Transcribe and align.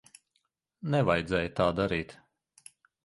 Nevajadzēja 0.95 1.51
tā 1.61 1.69
darīt. 1.81 2.17